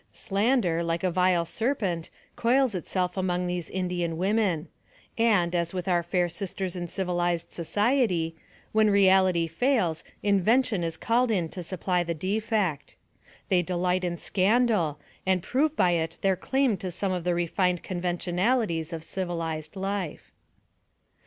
[0.11, 4.67] Slander, like a vile serpent, coils itself among these Indian women;
[5.15, 8.35] and, as with our fair sisters in civil ized society,
[8.71, 12.95] when reality fails, invention is called in to suply the defect.
[13.49, 17.83] They delight in scandal, and prove by it their claim to some of the refined
[17.83, 20.31] conven tionalities of civilized life.